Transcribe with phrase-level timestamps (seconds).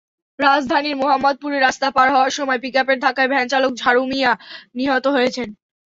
[0.39, 4.31] রাজধানীর মোহাম্মদপুরে রাস্তা পার হওয়ার সময় পিকআপের ধাক্কায় ভ্যানচালক ঝাড়ু মিয়া
[4.77, 5.47] নিহত হয়েছেন।